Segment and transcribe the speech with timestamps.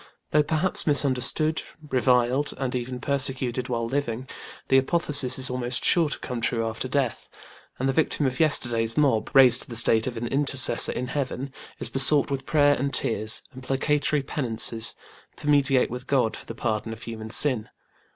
[0.31, 4.27] Though perhaps misunderstood, reviled and even persecuted while living,
[4.69, 7.29] the apotheosis is almost sure to come after death:
[7.77, 11.53] and the victim of yesterday's mob, raised to the state of an Intercessor in Heaven,
[11.77, 14.95] is besought with prayer and tears, and placatory penances,
[15.35, 17.69] to mediate with God for the pardon of human sin.